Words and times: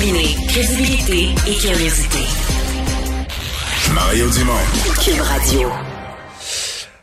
Combiner 0.00 0.34
crédibilité 0.48 1.28
et 1.46 1.54
curiosité. 1.54 2.20
Mario 3.92 4.30
Dumont. 4.30 4.52
Cube 5.04 5.20
Radio. 5.20 5.68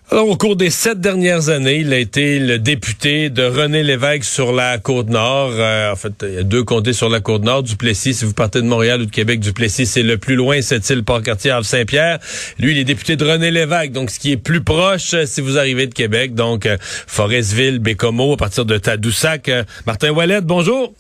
Alors, 0.09 0.29
au 0.29 0.35
cours 0.35 0.55
des 0.55 0.71
sept 0.71 0.99
dernières 0.99 1.49
années, 1.49 1.79
il 1.81 1.93
a 1.93 1.97
été 1.97 2.39
le 2.39 2.57
député 2.57 3.29
de 3.29 3.43
René 3.43 3.83
Lévesque 3.83 4.23
sur 4.23 4.51
la 4.51 4.79
Côte-Nord. 4.79 5.51
Euh, 5.53 5.91
en 5.91 5.95
fait, 5.95 6.13
il 6.23 6.33
y 6.33 6.37
a 6.37 6.43
deux 6.43 6.63
comtés 6.63 6.93
sur 6.93 7.09
la 7.09 7.19
Côte-Nord. 7.19 7.63
Duplessis, 7.63 8.15
si 8.15 8.25
vous 8.25 8.33
partez 8.33 8.61
de 8.61 8.67
Montréal 8.67 9.01
ou 9.01 9.05
de 9.05 9.11
Québec, 9.11 9.41
Duplessis, 9.41 9.85
c'est 9.85 10.03
le 10.03 10.17
plus 10.17 10.35
loin, 10.35 10.61
cette 10.61 10.89
île 10.89 11.03
Port-Cartier, 11.03 11.51
Havre-Saint-Pierre. 11.51 12.17
Lui, 12.57 12.71
il 12.71 12.77
est 12.79 12.83
député 12.83 13.15
de 13.15 13.25
René 13.25 13.51
Lévesque, 13.51 13.91
donc 13.91 14.09
ce 14.09 14.19
qui 14.19 14.31
est 14.31 14.37
plus 14.37 14.63
proche 14.63 15.13
euh, 15.13 15.25
si 15.27 15.41
vous 15.41 15.59
arrivez 15.59 15.85
de 15.85 15.93
Québec. 15.93 16.33
Donc, 16.33 16.65
euh, 16.65 16.77
Forestville, 16.81 17.77
Bécomo, 17.77 18.33
à 18.33 18.37
partir 18.37 18.65
de 18.65 18.77
Tadoussac. 18.77 19.51
Martin 19.85 20.09
Wallet, 20.11 20.41
bonjour. 20.41 20.93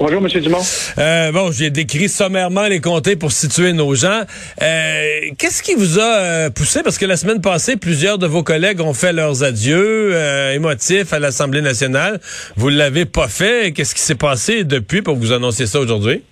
Bonjour, 0.00 0.20
M. 0.20 0.40
Dumont. 0.42 0.58
Euh, 0.98 1.30
bon, 1.30 1.52
j'ai 1.52 1.70
décrit 1.70 2.08
sommairement 2.08 2.66
les 2.66 2.80
comtés 2.80 3.14
pour 3.14 3.30
situer 3.30 3.72
nos 3.72 3.94
gens. 3.94 4.22
Euh, 4.60 5.04
Qu'est-ce 5.38 5.62
qui 5.62 5.74
vous 5.74 6.00
a 6.00 6.02
euh, 6.02 6.50
poussé? 6.50 6.82
Parce 6.82 6.98
que 6.98 7.06
la 7.06 7.16
semaine 7.16 7.40
passée, 7.40 7.76
plusieurs 7.76 8.18
de 8.18 8.26
vos 8.26 8.42
collègues 8.42 8.80
ont 8.80 8.92
fait 8.92 9.12
leurs 9.12 9.44
adieux 9.44 10.10
euh, 10.14 10.52
émotifs 10.52 11.12
à 11.12 11.20
l'Assemblée 11.20 11.62
nationale. 11.62 12.20
Vous 12.56 12.70
ne 12.70 12.76
l'avez 12.76 13.04
pas 13.04 13.28
fait. 13.28 13.72
Qu'est-ce 13.72 13.94
qui 13.94 14.00
s'est 14.00 14.16
passé 14.16 14.64
depuis 14.64 15.00
pour 15.00 15.14
vous 15.14 15.32
annoncer 15.32 15.66
ça 15.66 15.78
aujourd'hui? 15.78 16.22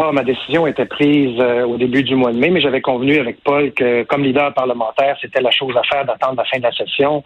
Ah, 0.00 0.12
ma 0.12 0.22
décision 0.22 0.64
était 0.68 0.86
prise 0.86 1.40
euh, 1.40 1.66
au 1.66 1.76
début 1.76 2.04
du 2.04 2.14
mois 2.14 2.30
de 2.30 2.38
mai, 2.38 2.50
mais 2.50 2.60
j'avais 2.60 2.80
convenu 2.80 3.18
avec 3.18 3.42
Paul 3.42 3.72
que, 3.72 4.04
comme 4.04 4.22
leader 4.22 4.54
parlementaire, 4.54 5.16
c'était 5.20 5.40
la 5.40 5.50
chose 5.50 5.76
à 5.76 5.82
faire 5.92 6.04
d'attendre 6.04 6.36
la 6.36 6.44
fin 6.44 6.58
de 6.58 6.62
la 6.62 6.70
session. 6.70 7.24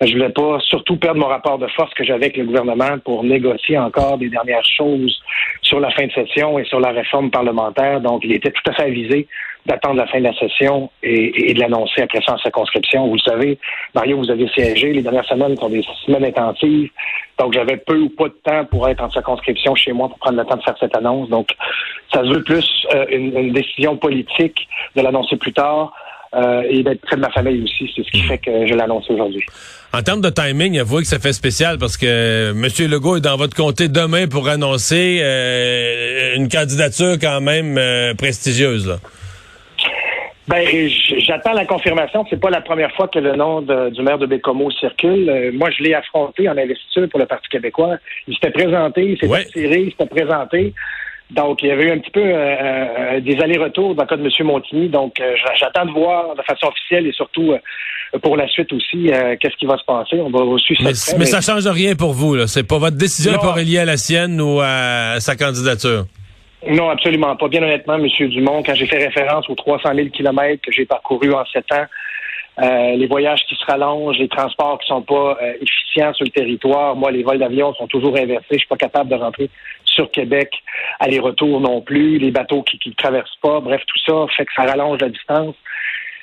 Je 0.00 0.10
voulais 0.10 0.30
pas 0.30 0.58
surtout 0.60 0.96
perdre 0.96 1.20
mon 1.20 1.26
rapport 1.26 1.58
de 1.58 1.66
force 1.66 1.92
que 1.92 2.02
j'avais 2.02 2.24
avec 2.24 2.38
le 2.38 2.46
gouvernement 2.46 2.98
pour 3.04 3.24
négocier 3.24 3.76
encore 3.76 4.16
des 4.16 4.30
dernières 4.30 4.64
choses 4.64 5.20
sur 5.60 5.80
la 5.80 5.90
fin 5.90 6.06
de 6.06 6.12
session 6.12 6.58
et 6.58 6.64
sur 6.64 6.80
la 6.80 6.92
réforme 6.92 7.30
parlementaire. 7.30 8.00
Donc, 8.00 8.22
il 8.24 8.32
était 8.32 8.52
tout 8.52 8.70
à 8.70 8.72
fait 8.72 8.84
avisé 8.84 9.28
d'attendre 9.66 9.96
la 9.96 10.06
fin 10.06 10.18
de 10.18 10.24
la 10.24 10.34
session 10.34 10.90
et, 11.02 11.50
et 11.50 11.54
de 11.54 11.60
l'annoncer 11.60 12.02
après 12.02 12.20
ça 12.24 12.34
en 12.34 12.38
circonscription. 12.38 13.06
Vous 13.08 13.14
le 13.14 13.20
savez, 13.20 13.58
Mario, 13.94 14.18
vous 14.18 14.30
avez 14.30 14.48
siégé. 14.48 14.92
Les 14.92 15.02
dernières 15.02 15.24
semaines 15.24 15.56
sont 15.56 15.68
des 15.68 15.84
semaines 16.04 16.24
intensives. 16.24 16.90
Donc, 17.38 17.54
j'avais 17.54 17.76
peu 17.78 17.98
ou 17.98 18.10
pas 18.10 18.28
de 18.28 18.36
temps 18.44 18.64
pour 18.66 18.88
être 18.88 19.02
en 19.02 19.10
circonscription 19.10 19.74
chez 19.74 19.92
moi 19.92 20.08
pour 20.08 20.18
prendre 20.18 20.38
le 20.38 20.44
temps 20.44 20.56
de 20.56 20.62
faire 20.62 20.76
cette 20.78 20.96
annonce. 20.96 21.28
Donc, 21.28 21.48
ça 22.12 22.20
se 22.20 22.28
veut 22.28 22.42
plus 22.42 22.68
euh, 22.94 23.06
une, 23.10 23.36
une, 23.36 23.52
décision 23.52 23.96
politique 23.96 24.68
de 24.94 25.02
l'annoncer 25.02 25.36
plus 25.36 25.52
tard 25.52 25.92
euh, 26.34 26.62
et 26.68 26.82
d'être 26.82 27.00
près 27.02 27.16
de 27.16 27.20
ma 27.20 27.30
famille 27.30 27.62
aussi. 27.62 27.90
C'est 27.94 28.04
ce 28.04 28.10
qui 28.10 28.20
fait 28.22 28.38
que 28.38 28.66
je 28.66 28.74
l'annonce 28.74 29.08
aujourd'hui. 29.08 29.44
En 29.92 30.02
termes 30.02 30.20
de 30.20 30.30
timing, 30.30 30.78
avouez 30.80 31.02
que 31.02 31.08
ça 31.08 31.20
fait 31.20 31.32
spécial 31.32 31.78
parce 31.78 31.96
que 31.96 32.50
M. 32.50 32.90
Legault 32.90 33.16
est 33.16 33.20
dans 33.20 33.36
votre 33.36 33.56
comté 33.56 33.88
demain 33.88 34.26
pour 34.26 34.48
annoncer 34.48 35.20
euh, 35.22 36.34
une 36.34 36.48
candidature 36.48 37.18
quand 37.20 37.40
même 37.40 37.78
euh, 37.78 38.14
prestigieuse. 38.14 38.88
Là. 38.88 38.96
Ben, 40.46 40.66
j'attends 41.18 41.52
la 41.54 41.64
confirmation. 41.64 42.26
C'est 42.28 42.38
pas 42.40 42.50
la 42.50 42.60
première 42.60 42.92
fois 42.94 43.08
que 43.08 43.18
le 43.18 43.34
nom 43.34 43.62
de, 43.62 43.90
du 43.90 44.02
maire 44.02 44.18
de 44.18 44.26
Bécomo 44.26 44.70
circule. 44.72 45.28
Euh, 45.30 45.50
moi, 45.54 45.70
je 45.70 45.82
l'ai 45.82 45.94
affronté 45.94 46.48
en 46.48 46.56
investiture 46.58 47.08
pour 47.08 47.18
le 47.18 47.26
Parti 47.26 47.48
québécois. 47.48 47.96
Il 48.28 48.34
s'était 48.34 48.50
présenté, 48.50 49.02
il 49.04 49.14
s'était 49.14 49.26
Ouais. 49.26 49.40
attiré, 49.40 49.80
il 49.82 49.90
s'était 49.90 50.06
présenté. 50.06 50.74
Donc, 51.30 51.62
il 51.62 51.68
y 51.68 51.72
avait 51.72 51.84
eu 51.84 51.90
un 51.92 51.98
petit 51.98 52.10
peu 52.10 52.20
euh, 52.22 52.34
euh, 53.16 53.20
des 53.20 53.40
allers-retours 53.40 53.94
dans 53.94 54.02
le 54.02 54.06
cas 54.08 54.16
de 54.16 54.22
M. 54.22 54.46
Montigny. 54.46 54.88
Donc, 54.90 55.18
euh, 55.18 55.34
j'a- 55.42 55.54
j'attends 55.54 55.86
de 55.86 55.92
voir 55.92 56.34
de 56.36 56.42
façon 56.42 56.66
officielle 56.66 57.06
et 57.06 57.12
surtout 57.12 57.52
euh, 57.52 58.18
pour 58.22 58.36
la 58.36 58.46
suite 58.46 58.70
aussi 58.74 59.10
qu'est-ce 59.40 59.56
qui 59.56 59.66
va 59.66 59.78
se 59.78 59.84
passer. 59.84 60.16
On 60.20 60.28
va 60.30 60.58
suivre 60.58 60.82
Mais, 60.84 60.90
mais 61.12 61.16
près, 61.16 61.24
ça 61.26 61.40
change 61.40 61.66
rien 61.66 61.96
pour 61.96 62.12
vous. 62.12 62.34
là. 62.36 62.46
C'est 62.46 62.62
pas 62.68 62.78
votre 62.78 62.96
décision 62.98 63.32
n'est 63.32 63.38
pas 63.38 63.52
reliée 63.54 63.78
à 63.78 63.84
la 63.86 63.96
sienne 63.96 64.40
ou 64.40 64.60
à 64.62 65.16
sa 65.20 65.34
candidature. 65.34 66.04
Non, 66.68 66.88
absolument 66.88 67.36
pas. 67.36 67.48
Bien 67.48 67.62
honnêtement, 67.62 67.94
M. 67.94 68.08
Dumont, 68.28 68.62
quand 68.62 68.74
j'ai 68.74 68.86
fait 68.86 69.04
référence 69.04 69.48
aux 69.48 69.54
300 69.54 69.94
000 69.94 70.08
kilomètres 70.08 70.62
que 70.62 70.72
j'ai 70.72 70.86
parcourus 70.86 71.32
en 71.32 71.44
sept 71.46 71.70
ans, 71.72 71.84
euh, 72.62 72.96
les 72.96 73.06
voyages 73.06 73.44
qui 73.48 73.56
se 73.56 73.64
rallongent, 73.64 74.18
les 74.18 74.28
transports 74.28 74.78
qui 74.78 74.86
sont 74.86 75.02
pas 75.02 75.36
euh, 75.42 75.54
efficients 75.60 76.14
sur 76.14 76.24
le 76.24 76.30
territoire, 76.30 76.94
moi, 76.94 77.10
les 77.10 77.22
vols 77.24 77.38
d'avion 77.38 77.74
sont 77.74 77.88
toujours 77.88 78.16
inversés. 78.16 78.46
Je 78.52 78.58
suis 78.58 78.68
pas 78.68 78.76
capable 78.76 79.10
de 79.10 79.16
rentrer 79.16 79.50
sur 79.84 80.10
Québec, 80.10 80.52
aller-retour 81.00 81.60
non 81.60 81.80
plus, 81.80 82.18
les 82.18 82.30
bateaux 82.30 82.62
qui 82.62 82.78
ne 82.86 82.94
traversent 82.94 83.38
pas. 83.42 83.60
Bref, 83.60 83.82
tout 83.86 83.98
ça 84.06 84.26
fait 84.36 84.46
que 84.46 84.52
ça 84.54 84.62
rallonge 84.62 85.00
la 85.00 85.08
distance 85.08 85.54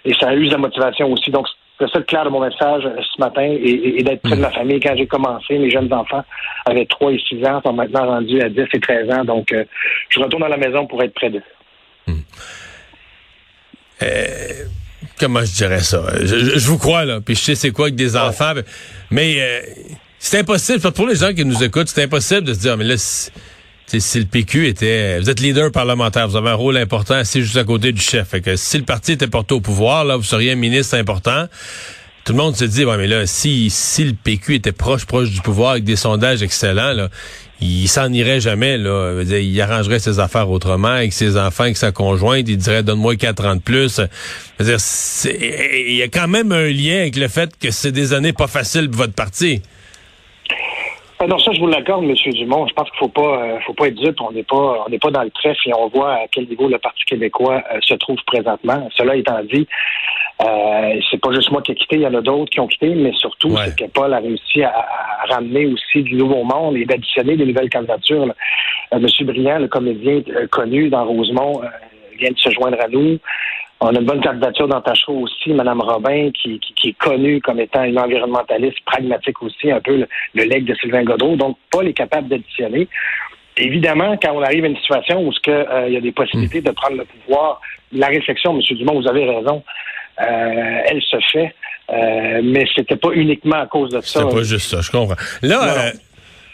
et 0.06 0.14
ça 0.14 0.34
use 0.34 0.52
la 0.52 0.58
motivation 0.58 1.12
aussi. 1.12 1.32
Donc, 1.32 1.48
c'est 1.88 1.92
ça 1.92 2.00
le 2.00 2.06
clair 2.06 2.24
de 2.26 2.30
mon 2.30 2.40
message 2.42 2.86
euh, 2.86 2.96
ce 3.16 3.20
matin 3.20 3.42
et, 3.42 4.02
d'être 4.04 4.22
près 4.22 4.36
de 4.36 4.42
ma 4.42 4.52
famille. 4.52 4.80
Quand 4.80 4.96
j'ai 4.96 5.08
commencé, 5.08 5.58
mes 5.58 5.70
jeunes 5.72 5.92
enfants 5.94 6.24
avaient 6.66 6.86
3 6.86 7.12
et 7.14 7.20
6 7.28 7.44
ans, 7.46 7.62
sont 7.66 7.74
maintenant 7.74 8.06
rendus 8.06 8.42
à 8.42 8.50
10 8.50 8.62
et 8.74 8.80
13 8.80 9.10
ans. 9.12 9.26
Donc, 9.26 9.52
euh, 9.52 9.64
je 10.10 10.20
retourne 10.20 10.44
à 10.44 10.50
la 10.50 10.58
maison 10.58 10.86
pour 10.88 11.02
être 11.04 11.14
près 11.14 11.30
d'eux. 11.30 11.44
Euh, 14.04 14.28
comment 15.20 15.42
je 15.46 15.54
dirais 15.54 15.80
ça? 15.82 16.04
Je, 16.22 16.26
je- 16.26 16.60
je 16.60 16.68
vous 16.68 16.78
crois, 16.78 17.06
là, 17.06 17.20
puis 17.22 17.36
je 17.36 17.42
sais 17.42 17.56
c'est 17.56 17.72
quoi 17.72 17.86
avec 17.86 17.96
des 17.96 18.16
enfants, 18.18 18.54
mais 19.12 19.36
euh, 19.40 19.62
c'est 20.18 20.40
impossible, 20.40 20.92
pour 20.92 21.08
les 21.08 21.16
gens 21.16 21.34
qui 21.34 21.46
nous 21.46 21.64
écoutent, 21.64 21.88
c'est 21.88 22.04
impossible 22.04 22.44
de 22.44 22.54
se 22.54 22.60
dire, 22.60 22.78
mais 22.78 22.86
là, 22.86 22.96
si, 24.00 24.20
le 24.20 24.26
PQ 24.26 24.68
était... 24.68 25.20
Vous 25.20 25.30
êtes 25.30 25.40
leader 25.40 25.72
parlementaire, 25.72 26.28
vous 26.28 26.36
avez 26.36 26.50
un 26.50 26.56
rôle 26.56 26.78
important, 26.78 27.16
assis 27.16 27.42
juste 27.42 27.58
à 27.58 27.64
côté 27.64 27.92
du 27.92 28.02
chef. 28.02 28.30
Fait 28.30 28.58
si 28.58 28.78
le 28.78 28.84
parti 28.84 29.14
était 29.14 29.28
porté 29.28 29.54
au 29.54 29.62
pouvoir, 29.62 30.06
là, 30.06 30.16
vous 30.16 30.24
seriez 30.24 30.52
un 30.52 30.56
ministre 30.56 30.96
important. 30.96 31.48
Tout 32.24 32.34
le 32.34 32.38
monde 32.38 32.56
se 32.56 32.66
dit, 32.66 32.86
ouais, 32.86 32.98
mais 32.98 33.08
là, 33.08 33.26
si, 33.26 33.70
si 33.70 34.04
le 34.04 34.14
PQ 34.14 34.56
était 34.56 34.72
proche, 34.72 35.06
proche 35.06 35.32
du 35.32 35.42
pouvoir 35.42 35.72
avec 35.72 35.84
des 35.84 35.96
sondages 35.96 36.44
excellents, 36.44 36.94
là, 36.94 37.10
il 37.62 37.88
s'en 37.88 38.12
irait 38.12 38.40
jamais, 38.40 38.78
là. 38.78 39.22
Il 39.24 39.62
arrangerait 39.62 40.00
ses 40.00 40.20
affaires 40.20 40.50
autrement 40.50 40.88
avec 40.88 41.14
ses 41.14 41.38
enfants, 41.38 41.64
avec 41.64 41.78
sa 41.78 41.92
conjointe. 41.92 42.50
Il 42.50 42.58
dirait, 42.58 42.82
donne-moi 42.82 43.16
quatre 43.18 43.46
ans 43.46 43.56
de 43.56 43.62
plus. 43.62 44.02
Il 44.60 45.96
y 45.96 46.02
a 46.02 46.08
quand 46.08 46.28
même 46.28 46.52
un 46.52 46.68
lien 46.68 47.02
avec 47.02 47.18
le 47.18 47.28
fait 47.28 47.52
que 47.60 47.70
c'est 47.70 47.92
des 47.92 48.14
années 48.14 48.34
pas 48.34 48.48
faciles 48.48 48.90
pour 48.90 49.02
votre 49.02 49.14
parti. 49.14 49.62
Ah 51.24 51.28
Non, 51.28 51.38
ça, 51.38 51.52
je 51.52 51.60
vous 51.60 51.68
l'accorde, 51.68 52.04
M. 52.04 52.16
Dumont. 52.34 52.66
Je 52.66 52.74
pense 52.74 52.90
qu'il 52.90 52.98
faut 52.98 53.08
pas, 53.08 53.44
euh, 53.44 53.60
faut 53.60 53.74
pas 53.74 53.88
être 53.90 53.96
dupe. 53.96 54.20
On 54.22 54.32
n'est 54.32 54.42
pas, 54.42 54.84
on 54.86 54.90
n'est 54.90 54.98
pas 54.98 55.12
dans 55.12 55.22
le 55.22 55.30
trèfle 55.30 55.70
et 55.70 55.74
on 55.74 55.88
voit 55.88 56.14
à 56.14 56.28
quel 56.32 56.48
niveau 56.48 56.68
le 56.68 56.80
Parti 56.80 57.04
québécois 57.06 57.62
euh, 57.72 57.78
se 57.82 57.94
trouve 57.94 58.18
présentement. 58.26 58.90
Cela 58.96 59.16
étant 59.16 59.40
dit, 59.44 59.68
euh, 60.44 61.00
c'est 61.12 61.22
pas 61.22 61.32
juste 61.32 61.52
moi 61.52 61.62
qui 61.62 61.74
ai 61.74 61.76
quitté, 61.76 61.98
il 61.98 62.02
y 62.02 62.08
en 62.08 62.16
a 62.16 62.22
d'autres 62.22 62.50
qui 62.50 62.60
ont 62.60 62.66
quitté, 62.66 62.90
mais 62.96 63.12
surtout, 63.14 63.50
Ouais. 63.50 63.66
c'est 63.68 63.86
que 63.86 63.92
Paul 63.92 64.12
a 64.16 64.18
réussi 64.18 64.64
à, 64.64 64.70
à 64.72 65.34
ramener 65.36 65.68
aussi 65.68 66.02
du 66.02 66.16
nouveau 66.16 66.44
monde 66.44 66.76
et 66.76 66.86
d'additionner 66.86 67.36
des 67.38 67.46
nouvelles 67.46 67.70
candidatures. 67.70 68.34
M. 68.92 69.06
Briand, 69.22 69.60
le 69.60 69.68
comédien 69.68 70.22
connu 70.50 70.90
dans 70.90 71.06
Rosemont, 71.06 71.62
vient 72.18 72.32
de 72.32 72.40
se 72.40 72.50
joindre 72.50 72.78
à 72.84 72.88
nous. 72.88 73.20
On 73.84 73.96
a 73.96 74.00
une 74.00 74.06
bonne 74.06 74.22
candidature 74.22 74.68
dans 74.68 74.80
Tachereau 74.80 75.22
aussi, 75.22 75.54
Mme 75.54 75.82
Robin, 75.82 76.30
qui, 76.40 76.60
qui, 76.60 76.74
qui 76.76 76.90
est 76.90 76.98
connue 77.00 77.42
comme 77.42 77.60
étant 77.60 77.84
une 77.84 77.98
environnementaliste 77.98 78.80
pragmatique 78.86 79.42
aussi, 79.42 79.72
un 79.72 79.82
peu 79.82 79.98
le, 79.98 80.08
le 80.36 80.44
legs 80.44 80.66
de 80.66 80.76
Sylvain 80.76 81.04
Godreau. 81.04 81.36
Donc, 81.36 81.58
Paul 81.72 81.88
est 81.88 81.94
capable 81.94 82.28
d'additionner. 82.28 82.88
Évidemment, 83.58 84.18
quand 84.22 84.34
on 84.34 84.44
arrive 84.44 84.66
à 84.66 84.68
une 84.68 84.78
situation 84.78 85.26
où 85.26 85.34
ce 85.34 85.40
que, 85.40 85.52
euh, 85.52 85.88
il 85.88 85.94
y 85.96 85.98
a 85.98 86.02
des 86.02 86.12
possibilités 86.12 86.62
de 86.62 86.70
prendre 86.70 86.98
le 86.98 87.06
pouvoir, 87.06 87.60
la 87.92 88.08
réflexion, 88.08 88.56
M. 88.56 88.62
Dumont, 88.78 89.02
vous 89.02 89.10
avez 89.10 89.26
raison, 89.26 89.64
euh, 90.22 90.78
elle 90.86 91.02
se 91.02 91.18
fait, 91.32 91.56
euh, 91.92 92.42
mais 92.44 92.66
c'était 92.76 92.96
pas 92.96 93.12
uniquement 93.14 93.62
à 93.62 93.66
cause 93.66 93.90
de 93.90 94.02
ça. 94.02 94.22
C'est 94.22 94.36
pas 94.36 94.44
juste 94.44 94.70
ça, 94.70 94.82
je 94.82 94.92
comprends. 94.92 95.16
Là, 95.42 95.88
euh, 95.88 95.92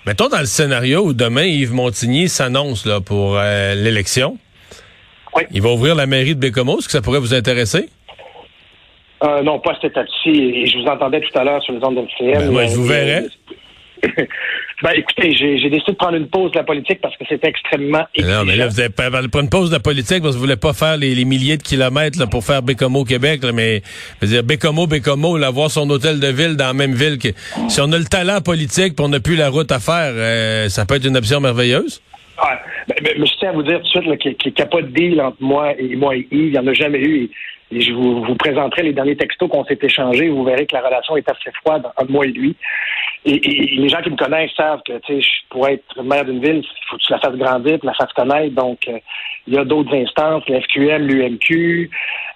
mettons 0.06 0.30
dans 0.30 0.40
le 0.40 0.46
scénario 0.46 1.02
où 1.08 1.14
demain 1.14 1.44
Yves 1.44 1.74
Montigny 1.74 2.30
s'annonce 2.30 2.86
là 2.86 3.02
pour 3.02 3.38
l'élection. 3.38 4.38
Oui. 5.38 5.44
Il 5.52 5.62
va 5.62 5.70
ouvrir 5.70 5.96
la 5.96 6.06
mairie 6.06 6.36
de 6.36 6.40
Bécomo. 6.40 6.80
Est-ce 6.80 6.88
que 6.88 6.92
ça 6.92 7.02
pourrait 7.02 7.20
vous 7.20 7.34
intéresser? 7.34 7.90
Euh, 9.24 9.42
non, 9.42 9.60
pas 9.60 9.74
cette 9.76 9.92
étape-ci. 9.92 10.30
Et 10.30 10.68
je 10.68 10.78
vous 10.80 10.86
entendais 10.86 11.22
tout 11.22 11.38
à 11.38 11.44
l'heure 11.44 11.62
sur 11.64 11.74
les 11.74 11.84
ondes 11.84 11.96
de 11.96 12.34
Ben, 12.34 12.50
ouais, 12.50 12.68
je 12.68 12.76
vous 12.76 12.86
verrai. 12.86 13.28
ben, 14.84 14.92
écoutez, 14.96 15.34
j'ai 15.34 15.70
décidé 15.70 15.92
de 15.92 15.98
prendre 15.98 16.16
une 16.16 16.28
pause 16.28 16.52
de 16.52 16.58
la 16.60 16.64
politique 16.64 17.02
parce 17.02 17.18
que 17.18 17.24
c'était 17.28 17.48
extrêmement 17.48 18.06
Non, 18.20 18.46
mais 18.46 18.56
là, 18.56 18.68
vous 18.68 18.80
avez 18.80 18.90
pas 18.90 19.10
pas 19.10 19.40
une 19.42 19.50
pause 19.50 19.70
de 19.70 19.76
la 19.76 19.80
politique 19.80 20.22
parce 20.22 20.36
que 20.36 20.40
vous 20.40 20.44
voulez 20.44 20.56
pas 20.56 20.74
faire 20.74 20.98
les, 20.98 21.16
les 21.16 21.26
milliers 21.26 21.58
de 21.58 21.64
kilomètres 21.64 22.20
là, 22.20 22.28
pour 22.28 22.44
faire 22.44 22.62
Bécomo 22.62 23.04
Québec, 23.04 23.44
là, 23.44 23.52
mais 23.54 23.82
je 24.22 24.28
veux 24.28 24.34
dire 24.34 24.44
Bécomo, 24.44 24.86
Bécomo, 24.86 25.38
là, 25.38 25.48
avoir 25.48 25.72
son 25.72 25.90
hôtel 25.90 26.20
de 26.20 26.28
ville 26.28 26.56
dans 26.56 26.68
la 26.68 26.74
même 26.74 26.94
ville 26.94 27.18
que 27.18 27.30
si 27.70 27.82
on 27.82 27.92
a 27.92 27.98
le 27.98 28.06
talent 28.06 28.42
politique 28.42 28.96
pour 28.96 29.08
on 29.08 29.10
n'a 29.10 29.20
plus 29.20 29.36
la 29.36 29.50
route 29.50 29.72
à 29.72 29.80
faire, 29.80 30.14
euh, 30.14 30.70
ça 30.70 30.86
peut 30.86 30.96
être 30.96 31.06
une 31.06 31.18
option 31.18 31.40
merveilleuse. 31.40 32.02
Ouais. 32.38 32.58
Ben, 32.88 32.96
ben, 33.04 33.14
mais 33.20 33.26
je 33.26 33.34
tiens 33.40 33.50
à 33.50 33.54
vous 33.54 33.64
dire 33.64 33.78
tout 33.80 33.84
de 33.84 33.88
suite 33.90 34.06
là, 34.06 34.16
qu'il 34.18 34.36
n'y 34.56 34.62
a 34.62 34.66
pas 34.66 34.82
de 34.82 34.88
deal 34.88 35.22
entre 35.22 35.38
moi 35.42 35.74
et 35.78 35.96
moi 35.96 36.16
et 36.16 36.28
Yves. 36.32 36.48
Il 36.48 36.52
n'y 36.52 36.60
en 36.60 36.68
a 36.68 36.74
jamais 36.74 37.00
eu. 37.00 37.24
Et, 37.24 37.78
et 37.78 37.82
je 37.82 37.92
vous, 37.92 38.24
vous 38.24 38.36
présenterai 38.36 38.84
les 38.84 38.94
derniers 38.94 39.18
textos 39.18 39.50
qu'on 39.50 39.66
s'est 39.66 39.78
échangés. 39.82 40.30
Vous 40.30 40.46
verrez 40.46 40.66
que 40.66 40.74
la 40.76 40.82
relation 40.82 41.18
est 41.18 41.30
assez 41.30 41.52
froide 41.64 41.84
entre 41.98 42.10
moi 42.12 42.26
et 42.26 42.30
lui. 42.30 42.56
Et, 43.26 43.32
et- 43.34 43.74
et 43.74 43.76
les 43.78 43.90
gens 43.90 44.02
qui 44.02 44.10
me 44.10 44.16
connaissent 44.16 44.52
savent 44.56 44.82
que 44.86 44.94
pourrais 45.50 45.74
être 45.74 46.02
maire 46.04 46.24
d'une 46.24 46.42
ville, 46.42 46.62
il 46.64 46.88
faut 46.90 46.96
que 46.96 47.02
tu 47.02 47.12
la 47.12 47.20
fasses 47.20 47.36
grandir, 47.36 47.78
tu 47.80 47.86
la 47.86 47.94
fasses 47.94 48.14
connaître. 48.14 48.56
Donc, 48.56 48.80
euh, 48.88 48.98
il 49.48 49.54
y 49.56 49.58
a 49.58 49.66
d'autres 49.66 49.94
instances, 49.94 50.44
la 50.48 50.62
FQM, 50.62 51.08
l'UMQ, 51.08 51.90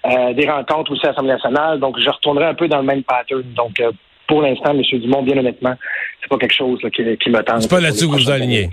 euh, 0.04 0.32
des 0.34 0.50
rencontres 0.50 0.92
aussi 0.92 1.06
à 1.06 1.10
l'Assemblée 1.10 1.32
nationale. 1.32 1.78
Donc, 1.80 1.98
je 1.98 2.10
retournerai 2.10 2.44
un 2.46 2.54
peu 2.54 2.68
dans 2.68 2.78
le 2.78 2.84
même 2.86 3.02
pattern. 3.04 3.42
Donc, 3.54 3.80
euh, 3.80 3.90
pour 4.26 4.42
l'instant, 4.42 4.72
M. 4.72 4.82
Dumont, 5.00 5.22
bien 5.22 5.38
honnêtement, 5.38 5.74
c'est 6.20 6.28
pas 6.28 6.36
quelque 6.38 6.54
chose 6.54 6.82
là, 6.82 6.90
qui, 6.90 7.02
qui 7.18 7.30
me 7.30 7.42
tente. 7.42 7.62
C'est 7.62 7.70
pas 7.70 7.76
pour 7.76 7.82
là-dessus 7.84 8.04
que 8.06 8.10
vous 8.12 8.18
vous 8.18 8.30
alignez. 8.30 8.68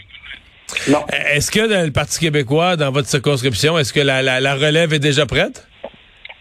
Non. 0.88 1.00
Est-ce 1.34 1.52
que 1.52 1.68
dans 1.68 1.86
le 1.86 1.92
Parti 1.92 2.20
québécois, 2.20 2.76
dans 2.76 2.92
votre 2.92 3.08
circonscription, 3.08 3.78
est-ce 3.78 3.94
que 3.94 4.00
la, 4.00 4.22
la, 4.22 4.40
la 4.40 4.56
relève 4.56 4.94
est 4.94 5.00
déjà 5.00 5.26
prête? 5.26 5.68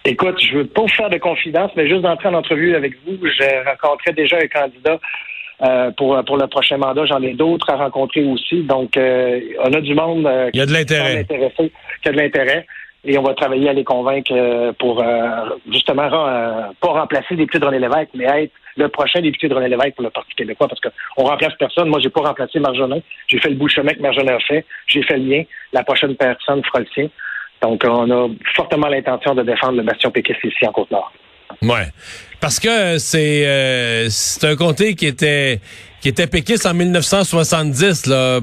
Écoute, 0.05 0.37
je 0.41 0.59
veux 0.59 0.67
pas 0.67 0.83
vous 0.83 0.89
faire 0.89 1.11
de 1.11 1.19
confidence, 1.19 1.71
mais 1.77 1.89
juste 1.89 2.03
d'entrer 2.03 2.29
en 2.29 2.35
entrevue 2.35 2.75
avec 2.75 2.95
vous, 3.07 3.19
j'ai 3.39 3.61
rencontré 3.67 4.13
déjà 4.13 4.37
un 4.37 4.47
candidat 4.47 4.99
euh, 5.63 5.91
pour, 5.97 6.23
pour 6.25 6.37
le 6.37 6.47
prochain 6.47 6.79
mandat. 6.79 7.05
J'en 7.07 7.21
ai 7.23 7.35
d'autres 7.35 7.69
à 7.71 7.77
rencontrer 7.77 8.25
aussi. 8.25 8.63
Donc, 8.63 8.97
euh, 8.97 9.41
on 9.65 9.73
a 9.73 9.81
du 9.81 9.95
monde 9.95 10.27
euh, 10.27 10.51
Il 10.55 10.61
y 10.61 10.63
a 10.63 10.67
de 10.67 10.73
l'intérêt. 10.73 11.19
intéressé, 11.19 11.73
qui 12.03 12.09
a 12.09 12.13
de 12.13 12.17
l'intérêt. 12.17 12.65
Et 13.11 13.17
on 13.17 13.23
va 13.23 13.33
travailler 13.33 13.71
à 13.71 13.73
les 13.73 13.85
convaincre 13.85 14.33
euh, 14.33 14.75
pour 14.79 15.03
euh, 15.03 15.49
justement 15.73 16.03
euh, 16.13 16.65
pas 16.79 16.89
remplacer 16.89 17.29
les 17.31 17.37
député 17.39 17.59
de 17.59 17.65
René 17.65 17.79
Lévesque, 17.79 18.11
mais 18.13 18.25
être 18.25 18.53
le 18.77 18.89
prochain 18.89 19.23
député 19.23 19.49
de 19.49 19.55
René 19.55 19.71
Lévesque 19.71 19.95
pour 19.95 20.05
le 20.05 20.11
Parti 20.11 20.35
québécois, 20.35 20.69
parce 20.69 20.79
qu'on 20.83 21.25
remplace 21.25 21.55
personne. 21.59 21.89
Moi, 21.89 22.01
j'ai 22.01 22.11
pas 22.11 22.21
remplacé 22.21 22.61
Marjolin. 22.61 23.01
J'ai 23.27 23.39
fait 23.39 23.49
le 23.49 23.55
bout 23.55 23.65
de 23.65 23.71
chemin 23.71 23.95
que 23.95 24.03
Marjolin 24.03 24.37
a 24.37 24.41
fait. 24.41 24.67
J'ai 24.87 25.03
fait 25.03 25.17
le 25.17 25.25
mien. 25.25 25.43
La 25.73 25.85
prochaine 25.85 26.17
personne 26.17 26.63
fera 26.65 26.81
le 26.81 26.87
sien. 26.93 27.09
Donc, 27.63 27.83
on 27.89 28.11
a 28.11 28.29
fortement 28.55 28.89
l'intention 28.89 29.35
de 29.35 29.43
défendre 29.43 29.79
le 29.79 29.85
bastion 29.85 30.11
péquiste 30.11 30.45
ici 30.45 30.67
en 30.67 30.73
Côte-Nord. 30.73 31.11
Ouais. 31.63 31.89
Parce 32.41 32.61
que 32.61 32.99
c'est 32.99 33.47
euh, 33.47 34.07
c'est 34.11 34.47
un 34.47 34.57
comté 34.57 34.95
qui 34.95 35.07
était 35.07 35.61
qui 36.01 36.09
était 36.09 36.29
péquiste 36.29 36.67
en 36.67 36.75
1970 36.75 38.07
là. 38.07 38.41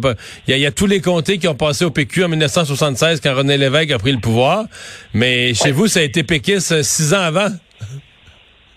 Il 0.48 0.52
y, 0.52 0.54
a, 0.54 0.58
il 0.58 0.62
y 0.62 0.66
a 0.66 0.72
tous 0.72 0.88
les 0.88 1.00
comtés 1.00 1.38
qui 1.38 1.48
ont 1.48 1.56
passé 1.56 1.86
au 1.86 1.92
PQ 1.92 2.26
en 2.26 2.30
1976 2.30 3.22
quand 3.22 3.34
René 3.34 3.58
Lévesque 3.58 3.92
a 3.92 3.98
pris 3.98 4.12
le 4.12 4.20
pouvoir, 4.20 4.66
mais 5.14 5.54
chez 5.54 5.72
vous 5.72 5.88
ça 5.88 6.02
a 6.02 6.04
été 6.04 6.24
péquiste 6.24 6.74
euh, 6.74 6.84
six 6.84 7.14
ans 7.14 7.22
avant? 7.22 7.48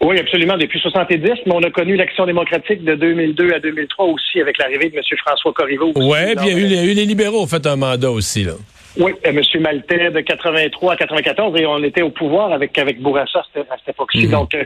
Oui, 0.01 0.17
absolument, 0.17 0.57
depuis 0.57 0.79
70, 0.79 1.21
mais 1.45 1.53
on 1.53 1.63
a 1.65 1.71
connu 1.71 1.97
l'action 1.97 2.25
démocratique 2.25 2.85
de 2.85 2.95
2002 2.95 3.53
à 3.53 3.59
2003 3.59 4.07
aussi 4.07 4.41
avec 4.41 4.57
l'arrivée 4.59 4.91
de 4.91 4.97
M. 4.97 5.03
François 5.27 5.53
Corriveau. 5.53 5.93
Ouais, 5.97 6.37
puis 6.37 6.47
il 6.47 6.53
y, 6.53 6.55
a 6.55 6.59
eu, 6.59 6.63
Donc, 6.63 6.71
il 6.71 6.77
y 6.77 6.79
a 6.79 6.85
eu 6.85 6.95
les 6.95 7.05
libéraux 7.05 7.43
ont 7.43 7.47
fait 7.49 7.67
un 7.67 7.75
mandat 7.75 8.13
aussi 8.13 8.45
là. 8.45 8.53
Oui, 8.99 9.13
euh, 9.27 9.31
M. 9.31 9.41
Maltais 9.61 10.11
de 10.11 10.21
83 10.21 10.93
à 10.93 10.97
94 10.97 11.61
et 11.61 11.67
on 11.67 11.83
était 11.83 12.03
au 12.03 12.11
pouvoir 12.11 12.53
avec 12.53 12.77
avec 12.79 13.01
Bourassa 13.01 13.41
à 13.41 13.43
cette, 13.53 13.89
époque-ci. 13.89 14.27
Mhm. 14.27 14.33
Donc 14.33 14.55
euh, 14.55 14.65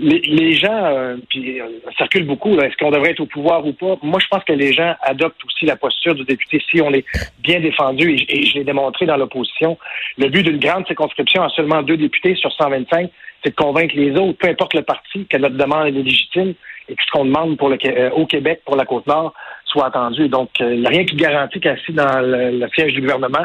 les, 0.00 0.20
les 0.20 0.54
gens, 0.54 0.84
euh, 0.84 1.16
puis 1.28 1.60
euh, 1.60 1.66
ça 1.86 1.92
circule 1.98 2.24
beaucoup. 2.24 2.54
là, 2.56 2.66
Est-ce 2.66 2.76
qu'on 2.76 2.90
devrait 2.90 3.10
être 3.10 3.20
au 3.20 3.26
pouvoir 3.26 3.66
ou 3.66 3.72
pas? 3.72 3.96
Moi, 4.02 4.20
je 4.20 4.28
pense 4.28 4.44
que 4.44 4.52
les 4.52 4.72
gens 4.72 4.94
adoptent 5.02 5.44
aussi 5.44 5.66
la 5.66 5.76
posture 5.76 6.14
du 6.14 6.24
député 6.24 6.62
si 6.70 6.80
on 6.80 6.92
est 6.92 7.04
bien 7.40 7.60
défendu. 7.60 8.10
Et, 8.12 8.38
et 8.38 8.46
je 8.46 8.54
l'ai 8.54 8.64
démontré 8.64 9.06
dans 9.06 9.16
l'opposition. 9.16 9.76
Le 10.16 10.28
but 10.28 10.44
d'une 10.44 10.58
grande 10.58 10.86
circonscription 10.86 11.42
à 11.42 11.48
seulement 11.50 11.82
deux 11.82 11.96
députés 11.96 12.36
sur 12.36 12.52
125, 12.52 13.10
c'est 13.42 13.50
de 13.50 13.56
convaincre 13.56 13.94
les 13.96 14.12
autres, 14.12 14.38
peu 14.38 14.48
importe 14.48 14.74
le 14.74 14.82
parti, 14.82 15.26
que 15.26 15.36
notre 15.36 15.56
demande 15.56 15.88
est 15.88 15.90
légitime 15.92 16.54
et 16.88 16.94
que 16.94 17.02
ce 17.04 17.10
qu'on 17.10 17.24
demande 17.24 17.56
pour 17.56 17.68
le, 17.68 17.78
euh, 17.86 18.10
au 18.10 18.26
Québec 18.26 18.62
pour 18.64 18.76
la 18.76 18.84
Côte-Nord 18.84 19.34
soit 19.64 19.86
entendu. 19.86 20.28
Donc, 20.28 20.48
euh, 20.60 20.74
il 20.74 20.80
n'y 20.80 20.86
a 20.86 20.90
rien 20.90 21.04
qui 21.04 21.16
garantit 21.16 21.60
qu'assis 21.60 21.92
dans 21.92 22.20
le, 22.20 22.58
le 22.58 22.68
siège 22.74 22.94
du 22.94 23.00
gouvernement, 23.00 23.44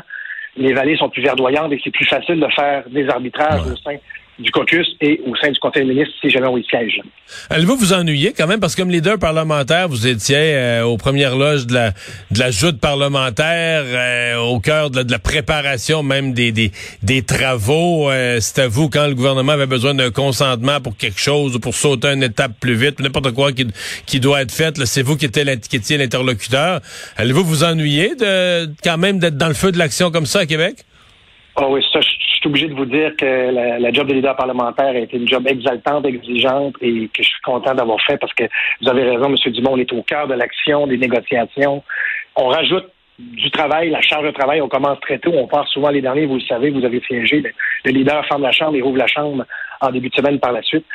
les 0.56 0.74
vallées 0.74 0.98
sont 0.98 1.10
plus 1.10 1.24
verdoyantes 1.24 1.72
et 1.72 1.82
c'est 1.84 1.92
plus 1.92 2.06
facile 2.06 2.40
de 2.40 2.48
faire 2.56 2.84
des 2.90 3.08
arbitrages 3.10 3.66
au 3.66 3.76
sein 3.78 3.98
du 4.40 4.50
caucus 4.52 4.88
et 5.00 5.22
au 5.28 5.36
sein 5.36 5.52
du 5.52 5.60
conseil 5.60 5.86
des 5.86 5.94
ministres 5.94 6.14
si 6.20 6.30
jamais 6.30 6.48
on 6.48 6.58
y 6.58 6.64
siège. 6.66 7.02
Allez-vous 7.50 7.76
vous 7.76 7.94
ennuyer 7.94 8.34
quand 8.36 8.48
même? 8.48 8.60
Parce 8.60 8.76
que 8.76 8.82
comme 8.82 8.90
leader 8.90 9.20
parlementaire, 9.20 9.88
vous 9.88 10.08
étiez 10.08 10.56
euh, 10.56 10.84
aux 10.84 10.98
premières 10.98 11.36
loges 11.36 11.68
de 11.68 11.74
la 11.74 11.92
de 12.32 12.40
la 12.40 12.50
joute 12.50 12.80
parlementaire, 12.80 13.84
euh, 13.86 14.38
au 14.38 14.60
cœur 14.60 14.90
de 14.90 14.98
la, 14.98 15.04
de 15.04 15.12
la 15.12 15.20
préparation 15.20 16.04
même 16.04 16.34
des 16.34 16.52
des, 16.52 16.72
des 17.04 17.22
travaux. 17.22 18.10
Euh, 18.10 18.40
C'est 18.42 18.62
à 18.62 18.68
vous 18.68 18.90
quand 18.90 19.08
le 19.08 19.14
gouvernement 19.14 19.52
avait 19.52 19.68
besoin 19.68 19.94
d'un 19.94 20.12
consentement 20.12 20.82
pour 20.82 20.98
quelque 20.98 21.20
chose 21.20 21.56
ou 21.56 21.60
pour 21.60 21.76
sauter 21.76 22.10
une 22.10 22.24
étape 22.24 22.54
plus 22.60 22.76
vite, 22.76 23.00
n'importe 23.00 23.32
quoi 23.34 23.52
qui 23.52 23.68
qui 24.06 24.20
doit 24.20 24.42
être 24.42 24.52
fait. 24.52 24.84
C'est 24.86 25.04
vous 25.04 25.16
qui 25.16 25.26
étiez 25.26 25.98
l'interlocuteur. 25.98 26.82
Allez-vous 27.18 27.44
vous 27.44 27.64
ennuyer 27.64 28.16
de 28.16 28.66
quand 28.84 28.98
même 28.98 29.20
d'être 29.20 29.38
dans 29.38 29.48
le 29.48 29.54
feu 29.54 29.72
de 29.72 29.78
l'action 29.78 30.12
comme 30.12 30.26
ça 30.26 30.40
à 30.40 30.46
Québec? 30.46 30.86
Ah 31.56 31.68
oui, 31.70 31.84
ça, 31.94 32.00
je 32.02 32.08
suis 32.44 32.50
obligé 32.50 32.68
de 32.68 32.74
vous 32.74 32.86
dire 32.86 33.16
que 33.16 33.25
la, 33.51 33.80
la 33.80 33.92
job 33.92 34.07
de 34.07 34.13
leader 34.13 34.36
parlementaire 34.36 34.90
a 34.90 35.00
été 35.00 35.18
une 35.18 35.28
job 35.28 35.48
exaltante, 35.48 36.06
exigeante 36.06 36.75
et 36.81 37.07
que 37.13 37.24
je 37.24 37.30
suis 37.30 37.42
content 37.42 37.74
d'avoir 37.74 38.01
fait 38.01 38.18
parce 38.18 38.34
que 38.34 38.44
vous 38.81 38.90
avez 38.90 39.04
raison, 39.04 39.30
M. 39.30 39.51
Dumont, 39.51 39.72
on 39.74 39.78
est 39.78 39.94
au 39.94 40.01
cœur 40.04 40.28
de 40.28 40.34
l'action, 40.34 40.86
des 40.86 40.98
négociations. 40.98 41.84
On 42.36 42.48
rajoute 42.48 42.88
du 43.19 43.50
travail, 43.51 43.92
la 43.92 44.01
charge 44.01 44.25
de 44.25 44.31
travail, 44.31 44.60
on 44.60 44.68
commence 44.68 45.00
très 45.00 45.19
tôt, 45.19 45.31
on 45.34 45.48
part 45.48 45.68
souvent 45.68 45.90
les 45.90 46.01
derniers, 46.01 46.25
vous 46.25 46.36
le 46.36 46.42
savez, 46.42 46.72
vous 46.72 46.84
avez 46.84 47.00
siégé, 47.01 47.42
le, 47.42 47.51
le 47.86 47.92
leader 47.92 48.25
ferme 48.25 48.42
la 48.42 48.51
chambre 48.51 48.75
et 48.75 48.81
rouvre 48.81 48.98
la 48.98 49.07
chambre 49.07 49.46
en 49.80 49.92
début 49.92 50.10
de 50.10 50.16
semaine 50.16 50.39
par 50.39 50.51
la 50.51 50.63
suite. 50.63 50.86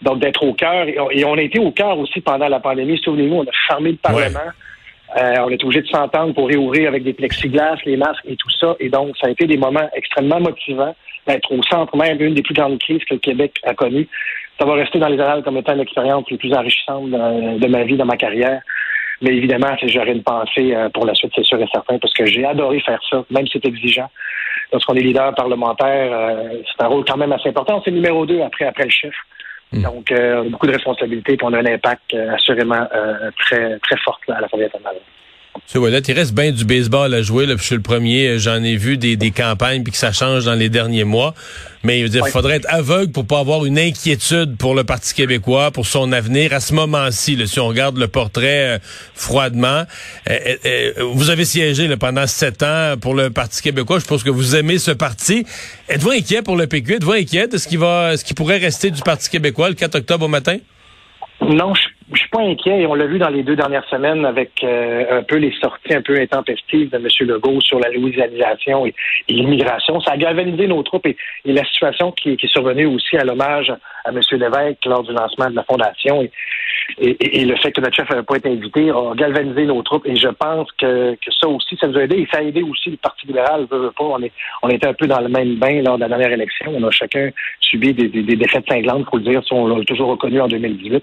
Donc 0.00 0.20
d'être 0.20 0.42
au 0.44 0.54
cœur, 0.54 0.86
et 0.86 0.96
et 1.10 1.24
on 1.24 1.34
a 1.34 1.42
été 1.42 1.58
au 1.58 1.72
cœur 1.72 1.98
aussi 1.98 2.20
pendant 2.20 2.48
la 2.48 2.60
pandémie, 2.60 2.98
souvenez-vous, 2.98 3.36
on 3.36 3.42
a 3.42 3.52
fermé 3.68 3.90
le 3.90 3.96
Parlement. 3.96 4.50
Euh, 5.16 5.34
on 5.44 5.48
est 5.48 5.62
obligé 5.62 5.82
de 5.82 5.86
s'entendre 5.86 6.34
pour 6.34 6.48
réouvrir 6.48 6.88
avec 6.88 7.04
des 7.04 7.12
plexiglas, 7.12 7.76
les 7.84 7.96
masques 7.96 8.24
et 8.26 8.36
tout 8.36 8.50
ça. 8.50 8.74
Et 8.80 8.88
donc, 8.88 9.16
ça 9.16 9.28
a 9.28 9.30
été 9.30 9.46
des 9.46 9.56
moments 9.56 9.88
extrêmement 9.94 10.40
motivants 10.40 10.94
d'être 11.26 11.52
au 11.52 11.62
centre 11.62 11.96
même 11.96 12.18
d'une 12.18 12.34
des 12.34 12.42
plus 12.42 12.54
grandes 12.54 12.78
crises 12.78 13.04
que 13.04 13.14
le 13.14 13.20
Québec 13.20 13.54
a 13.64 13.74
connues. 13.74 14.08
Ça 14.58 14.66
va 14.66 14.74
rester 14.74 14.98
dans 14.98 15.08
les 15.08 15.20
annales 15.20 15.42
comme 15.42 15.56
étant 15.56 15.74
l'expérience 15.74 16.24
les 16.30 16.36
plus 16.36 16.52
enrichissante 16.52 17.10
de, 17.10 17.66
ma 17.66 17.84
vie, 17.84 17.96
de 17.96 18.02
ma 18.02 18.16
carrière. 18.16 18.60
Mais 19.22 19.30
évidemment, 19.30 19.76
j'aurais 19.86 20.12
une 20.12 20.22
pensée 20.22 20.74
euh, 20.74 20.88
pour 20.90 21.06
la 21.06 21.14
suite, 21.14 21.32
c'est 21.34 21.44
sûr 21.44 21.60
et 21.60 21.66
certain, 21.72 21.98
parce 21.98 22.12
que 22.12 22.26
j'ai 22.26 22.44
adoré 22.44 22.80
faire 22.80 23.00
ça, 23.08 23.24
même 23.30 23.46
si 23.46 23.52
c'est 23.54 23.68
exigeant. 23.68 24.10
Lorsqu'on 24.72 24.94
est 24.94 25.00
leader 25.00 25.34
parlementaire, 25.34 26.12
euh, 26.12 26.58
c'est 26.66 26.84
un 26.84 26.88
rôle 26.88 27.04
quand 27.04 27.16
même 27.16 27.32
assez 27.32 27.48
important. 27.48 27.80
C'est 27.84 27.92
numéro 27.92 28.26
deux 28.26 28.42
après, 28.42 28.66
après 28.66 28.84
le 28.84 28.90
chef. 28.90 29.14
Donc, 29.82 30.12
euh, 30.12 30.48
beaucoup 30.48 30.66
de 30.66 30.72
responsabilités, 30.72 31.36
puis 31.36 31.46
on 31.46 31.52
a 31.52 31.58
un 31.58 31.66
impact 31.66 32.14
euh, 32.14 32.34
assurément 32.34 32.86
euh, 32.94 33.30
très, 33.38 33.78
très 33.80 33.96
fort 33.98 34.20
là, 34.28 34.36
à 34.36 34.40
la 34.40 34.46
Assemblée 34.46 34.68
nationale. 35.54 35.62
C'est 35.66 35.78
voilà, 35.78 35.98
il 36.06 36.12
reste 36.14 36.34
bien 36.34 36.52
du 36.52 36.64
baseball 36.64 37.12
à 37.14 37.22
jouer. 37.22 37.46
Là, 37.46 37.54
puis 37.54 37.62
je 37.62 37.66
suis 37.66 37.76
le 37.76 37.82
premier, 37.82 38.26
euh, 38.28 38.38
j'en 38.38 38.62
ai 38.62 38.76
vu 38.76 38.96
des, 38.96 39.16
des 39.16 39.30
campagnes 39.30 39.82
puis 39.82 39.92
que 39.92 39.98
ça 39.98 40.12
change 40.12 40.44
dans 40.44 40.54
les 40.54 40.68
derniers 40.68 41.04
mois. 41.04 41.34
Mais 41.82 42.00
il 42.00 42.22
faudrait 42.30 42.56
être 42.56 42.66
aveugle 42.70 43.12
pour 43.12 43.26
pas 43.26 43.40
avoir 43.40 43.66
une 43.66 43.78
inquiétude 43.78 44.56
pour 44.56 44.74
le 44.74 44.84
Parti 44.84 45.12
québécois, 45.12 45.70
pour 45.70 45.86
son 45.86 46.12
avenir 46.12 46.54
à 46.54 46.60
ce 46.60 46.72
moment-ci. 46.72 47.36
là, 47.36 47.46
Si 47.46 47.60
on 47.60 47.68
regarde 47.68 47.98
le 47.98 48.08
portrait 48.08 48.76
euh, 48.76 48.78
froidement, 49.14 49.84
Euh, 50.30 50.92
vous 51.12 51.28
avez 51.30 51.44
siégé 51.44 51.86
là, 51.86 51.96
pendant 51.98 52.26
sept 52.26 52.62
ans 52.62 52.94
pour 52.98 53.14
le 53.14 53.28
Parti 53.30 53.60
québécois. 53.60 53.98
Je 53.98 54.06
pense 54.06 54.22
que 54.22 54.30
vous 54.30 54.56
aimez 54.56 54.78
ce 54.78 54.92
parti. 54.92 55.44
Êtes-vous 55.88 56.10
inquiet 56.12 56.40
pour 56.42 56.56
le 56.56 56.66
PQ 56.66 56.94
Êtes-vous 56.94 57.12
inquiet 57.12 57.48
de 57.48 57.58
ce 57.58 57.68
qui 57.68 57.76
va, 57.76 58.16
ce 58.16 58.24
qui 58.24 58.32
pourrait 58.32 58.58
rester 58.58 58.90
du 58.90 59.02
Parti 59.02 59.28
québécois 59.28 59.68
le 59.68 59.74
4 59.74 59.96
octobre 59.96 60.24
au 60.24 60.28
matin? 60.28 60.56
Non, 61.42 61.74
je, 61.74 61.82
je 62.12 62.18
suis 62.18 62.28
pas 62.28 62.40
inquiet 62.40 62.82
et 62.82 62.86
on 62.86 62.94
l'a 62.94 63.06
vu 63.06 63.18
dans 63.18 63.30
les 63.30 63.42
deux 63.42 63.56
dernières 63.56 63.88
semaines 63.88 64.26
avec 64.26 64.62
euh, 64.62 65.20
un 65.20 65.22
peu 65.22 65.36
les 65.36 65.52
sorties 65.60 65.94
un 65.94 66.02
peu 66.02 66.20
intempestives 66.20 66.90
de 66.90 66.96
M. 66.96 67.06
Legault 67.20 67.60
sur 67.60 67.80
la 67.80 67.90
louisianisation 67.90 68.86
et, 68.86 68.94
l'immigration. 69.28 70.00
Ça 70.00 70.12
a 70.12 70.16
galvanisé 70.16 70.66
nos 70.66 70.82
troupes 70.82 71.06
et, 71.06 71.16
la 71.44 71.64
situation 71.64 72.12
qui, 72.12 72.32
est 72.32 72.46
survenue 72.46 72.86
aussi 72.86 73.16
à 73.16 73.24
l'hommage 73.24 73.72
à 74.04 74.10
M. 74.10 74.20
Lévesque 74.32 74.84
lors 74.84 75.02
du 75.02 75.12
lancement 75.12 75.48
de 75.48 75.56
la 75.56 75.64
fondation 75.64 76.22
et, 76.22 77.44
le 77.44 77.56
fait 77.56 77.72
que 77.72 77.80
notre 77.80 77.96
chef 77.96 78.10
n'avait 78.10 78.22
pas 78.22 78.36
été 78.36 78.50
invité 78.50 78.90
a 78.90 79.14
galvanisé 79.14 79.64
nos 79.64 79.82
troupes 79.82 80.06
et 80.06 80.16
je 80.16 80.28
pense 80.28 80.70
que, 80.72 81.16
ça 81.40 81.48
aussi, 81.48 81.76
ça 81.80 81.86
nous 81.86 81.96
a 81.98 82.02
aidé 82.02 82.16
et 82.16 82.28
ça 82.30 82.38
a 82.38 82.42
aidé 82.42 82.62
aussi 82.62 82.90
le 82.90 82.96
Parti 82.98 83.26
libéral, 83.26 83.66
veut, 83.70 83.78
veut 83.78 83.92
pas. 83.92 84.04
On, 84.04 84.22
est, 84.22 84.32
on 84.62 84.68
était 84.68 84.86
un 84.86 84.92
peu 84.92 85.06
dans 85.06 85.20
le 85.20 85.28
même 85.28 85.56
bain 85.56 85.82
lors 85.82 85.96
de 85.96 86.02
la 86.02 86.08
dernière 86.08 86.32
élection. 86.32 86.72
On 86.74 86.84
a 86.84 86.90
chacun 86.90 87.30
subi 87.60 87.94
des, 87.94 88.08
des, 88.08 88.22
des 88.22 88.36
défaites 88.36 88.66
cinglantes, 88.68 89.06
faut 89.10 89.16
le 89.16 89.22
dire, 89.22 89.42
on 89.50 89.66
l'a 89.68 89.84
toujours 89.84 90.10
reconnu 90.10 90.40
en 90.40 90.48
2018. 90.48 91.02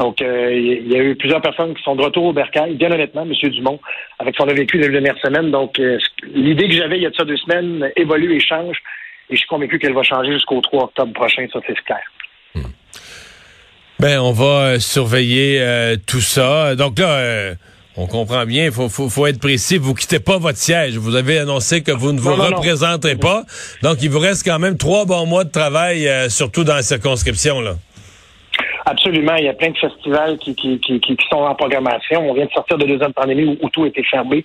Donc, 0.00 0.22
euh, 0.22 0.50
il 0.50 0.90
y 0.90 0.96
a 0.96 1.02
eu 1.02 1.14
plusieurs 1.14 1.42
personnes 1.42 1.74
qui 1.74 1.82
sont 1.82 1.94
de 1.94 2.00
retour 2.00 2.24
au 2.24 2.32
bercail, 2.32 2.74
bien 2.74 2.90
honnêtement, 2.90 3.20
M. 3.20 3.50
Dumont, 3.50 3.78
avec 4.18 4.34
ce 4.34 4.42
qu'on 4.42 4.48
a 4.48 4.54
vécu 4.54 4.78
les 4.78 4.88
dernières 4.88 5.18
semaines. 5.18 5.50
Donc, 5.50 5.78
euh, 5.78 5.98
l'idée 6.34 6.68
que 6.68 6.74
j'avais 6.74 6.96
il 6.96 7.02
y 7.02 7.06
a 7.06 7.10
de 7.10 7.14
ça 7.14 7.24
deux 7.24 7.36
semaines 7.36 7.86
évolue 7.96 8.34
et 8.34 8.40
change. 8.40 8.78
Et 9.28 9.34
je 9.34 9.40
suis 9.40 9.46
convaincu 9.46 9.78
qu'elle 9.78 9.92
va 9.92 10.02
changer 10.02 10.32
jusqu'au 10.32 10.62
3 10.62 10.84
octobre 10.84 11.12
prochain, 11.12 11.46
ça 11.52 11.60
c'est 11.66 11.78
clair. 11.84 12.00
Ben, 13.98 14.18
on 14.20 14.32
va 14.32 14.44
euh, 14.44 14.78
surveiller 14.78 15.58
euh, 15.60 15.96
tout 16.06 16.22
ça. 16.22 16.74
Donc 16.76 16.98
là, 16.98 17.52
on 17.98 18.06
comprend 18.06 18.46
bien, 18.46 18.64
il 18.64 18.72
faut, 18.72 18.88
faut, 18.88 19.10
faut 19.10 19.26
être 19.26 19.38
précis. 19.38 19.76
Vous 19.76 19.92
quittez 19.92 20.18
pas 20.18 20.38
votre 20.38 20.56
siège. 20.56 20.96
Vous 20.96 21.14
avez 21.14 21.40
annoncé 21.40 21.82
que 21.82 21.92
vous 21.92 22.12
ne 22.12 22.20
vous 22.20 22.30
Non, 22.30 22.38
non, 22.38 22.50
non. 22.52 22.56
représenterez 22.56 23.16
pas. 23.16 23.44
Donc, 23.82 23.98
il 24.02 24.08
vous 24.08 24.18
reste 24.18 24.46
quand 24.46 24.58
même 24.58 24.78
trois 24.78 25.04
bons 25.04 25.26
mois 25.26 25.44
de 25.44 25.50
travail, 25.50 26.08
surtout 26.30 26.64
dans 26.64 26.76
la 26.76 26.82
circonscription. 26.82 27.60
Là. 27.60 27.74
Absolument. 28.90 29.36
Il 29.36 29.44
y 29.44 29.48
a 29.48 29.52
plein 29.54 29.70
de 29.70 29.78
festivals 29.78 30.36
qui, 30.38 30.54
qui, 30.54 30.78
qui, 30.80 30.98
qui- 31.00 31.16
qui 31.16 31.26
sont 31.30 31.36
en 31.36 31.54
programmation. 31.54 32.28
On 32.28 32.34
vient 32.34 32.46
de 32.46 32.50
sortir 32.50 32.76
de 32.76 32.86
deux 32.86 33.00
ans 33.04 33.08
de 33.08 33.12
pandémie 33.12 33.44
où, 33.44 33.56
où 33.64 33.68
tout 33.70 33.86
était 33.86 34.02
fermé. 34.02 34.44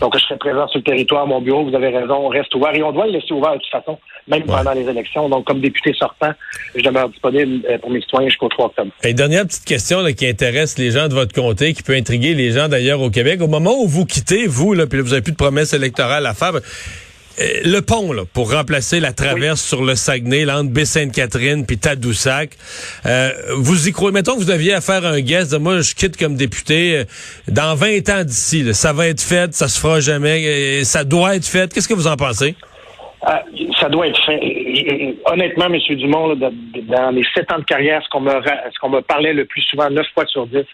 Donc, 0.00 0.14
je 0.16 0.22
serai 0.22 0.36
présent 0.36 0.66
sur 0.68 0.78
le 0.80 0.84
territoire. 0.84 1.26
Mon 1.26 1.40
bureau, 1.40 1.64
vous 1.64 1.74
avez 1.74 1.88
raison, 1.88 2.26
on 2.26 2.28
reste 2.28 2.54
ouvert. 2.54 2.74
Et 2.74 2.82
on 2.82 2.92
doit 2.92 3.06
le 3.06 3.12
laisser 3.12 3.32
ouvert 3.32 3.52
de 3.54 3.58
toute 3.58 3.70
façon, 3.70 3.98
même 4.28 4.42
pendant 4.42 4.72
les 4.72 4.86
élections. 4.88 5.28
Donc, 5.28 5.44
comme 5.46 5.60
député 5.60 5.94
sortant, 5.94 6.32
je 6.74 6.82
demeure 6.82 7.08
disponible 7.08 7.64
euh, 7.70 7.78
pour 7.78 7.90
mes 7.90 8.00
citoyens 8.02 8.28
jusqu'au 8.28 8.48
3 8.48 8.66
octobre. 8.66 8.90
Et 9.04 9.14
dernière 9.14 9.46
petite 9.46 9.64
question 9.64 10.00
là, 10.02 10.12
qui 10.12 10.26
intéresse 10.26 10.76
les 10.76 10.90
gens 10.90 11.08
de 11.08 11.14
votre 11.14 11.32
comté, 11.32 11.72
qui 11.72 11.82
peut 11.82 11.94
intriguer 11.94 12.34
les 12.34 12.50
gens 12.50 12.68
d'ailleurs 12.68 13.00
au 13.00 13.10
Québec. 13.10 13.40
Au 13.40 13.46
moment 13.48 13.74
où 13.80 13.86
vous 13.86 14.04
quittez, 14.04 14.46
vous, 14.46 14.74
là, 14.74 14.86
puis 14.86 14.98
là, 14.98 15.04
vous 15.04 15.10
n'avez 15.10 15.22
plus 15.22 15.32
de 15.32 15.36
promesses 15.36 15.72
électorales 15.72 16.26
à 16.26 16.34
faire, 16.34 16.52
le 17.38 17.80
pont, 17.80 18.12
là, 18.12 18.22
pour 18.32 18.52
remplacer 18.52 19.00
la 19.00 19.12
traverse 19.12 19.62
sur 19.62 19.84
le 19.84 19.94
Saguenay, 19.94 20.44
là, 20.44 20.58
entre 20.60 20.70
Baie-Sainte-Catherine 20.70 21.66
puis 21.66 21.78
Tadoussac, 21.78 22.50
euh, 23.04 23.30
vous 23.56 23.88
y 23.88 23.92
croyez? 23.92 24.12
Mettons 24.12 24.34
que 24.34 24.38
vous 24.38 24.44
deviez 24.44 24.80
faire 24.80 25.04
un 25.04 25.20
guest, 25.20 25.52
de, 25.52 25.58
moi, 25.58 25.80
je 25.80 25.94
quitte 25.94 26.16
comme 26.16 26.36
député, 26.36 26.98
euh, 26.98 27.04
dans 27.48 27.74
20 27.74 28.08
ans 28.10 28.24
d'ici, 28.24 28.74
ça 28.74 28.92
va 28.92 29.08
être 29.08 29.22
fait, 29.22 29.54
ça 29.54 29.68
se 29.68 29.78
fera 29.78 30.00
jamais, 30.00 30.84
ça 30.84 31.04
doit 31.04 31.36
être 31.36 31.46
fait. 31.46 31.72
Qu'est-ce 31.72 31.88
que 31.88 31.94
vous 31.94 32.06
en 32.06 32.16
pensez? 32.16 32.54
Ah, 33.22 33.42
ça 33.80 33.88
doit 33.88 34.06
être 34.06 34.24
fait. 34.24 34.40
Honnêtement, 35.26 35.66
M. 35.66 35.78
Dumont, 35.96 36.34
dans 36.36 37.10
les 37.10 37.24
sept 37.34 37.50
ans 37.52 37.58
de 37.58 37.64
carrière, 37.64 38.02
ce 38.02 38.08
qu'on 38.08 38.20
me, 38.20 39.00
parlait 39.00 39.32
le 39.32 39.44
plus 39.44 39.62
souvent, 39.62 39.90
neuf 39.90 40.06
fois 40.14 40.26
sur 40.26 40.46
dix, 40.46 40.64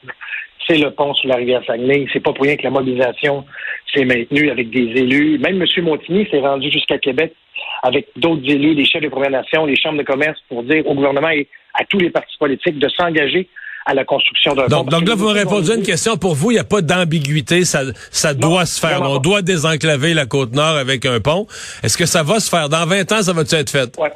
c'est 0.66 0.78
le 0.78 0.90
pont 0.90 1.14
sur 1.14 1.28
la 1.28 1.36
rivière 1.36 1.62
Saguenay. 1.66 2.06
C'est 2.12 2.20
pas 2.20 2.32
pour 2.32 2.44
rien 2.44 2.56
que 2.56 2.62
la 2.62 2.70
mobilisation 2.70 3.44
s'est 3.92 4.04
maintenue 4.04 4.50
avec 4.50 4.70
des 4.70 5.00
élus. 5.00 5.38
Même 5.38 5.60
M. 5.60 5.84
Montigny 5.84 6.26
s'est 6.30 6.40
rendu 6.40 6.70
jusqu'à 6.70 6.98
Québec 6.98 7.34
avec 7.82 8.06
d'autres 8.16 8.48
élus, 8.48 8.74
les 8.74 8.84
chefs 8.84 9.02
des 9.02 9.10
Premières 9.10 9.30
Nations, 9.30 9.66
les 9.66 9.76
chambres 9.76 9.98
de 9.98 10.04
commerce, 10.04 10.40
pour 10.48 10.62
dire 10.62 10.86
au 10.86 10.94
gouvernement 10.94 11.30
et 11.30 11.48
à 11.74 11.84
tous 11.84 11.98
les 11.98 12.10
partis 12.10 12.36
politiques 12.38 12.78
de 12.78 12.88
s'engager 12.88 13.48
à 13.86 13.94
la 13.94 14.04
construction 14.04 14.54
d'un 14.54 14.66
pont. 14.66 14.84
Donc 14.84 15.08
là, 15.08 15.14
vous 15.14 15.28
me 15.28 15.32
répondez 15.32 15.70
à 15.70 15.74
une 15.74 15.82
question. 15.82 16.16
Pour 16.16 16.34
vous, 16.34 16.50
il 16.50 16.54
n'y 16.54 16.60
a 16.60 16.64
pas 16.64 16.82
d'ambiguïté. 16.82 17.64
Ça, 17.64 17.82
ça 18.10 18.34
doit 18.34 18.66
se 18.66 18.80
faire. 18.80 19.02
On 19.02 19.18
doit 19.18 19.42
désenclaver 19.42 20.14
la 20.14 20.26
Côte-Nord 20.26 20.76
avec 20.76 21.06
un 21.06 21.20
pont. 21.20 21.46
Est-ce 21.82 21.96
que 21.96 22.06
ça 22.06 22.22
va 22.22 22.40
se 22.40 22.48
faire? 22.48 22.68
Dans 22.68 22.86
20 22.86 23.10
ans, 23.12 23.22
ça 23.22 23.32
va-tu 23.32 23.54
être 23.54 23.70
fait? 23.70 23.98
Ouais. 23.98 24.12